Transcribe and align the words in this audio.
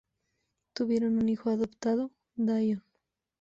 Tuvieron 0.73 1.19
un 1.19 1.29
hijo 1.29 1.51
adoptado, 1.51 2.09
Dion. 2.35 2.83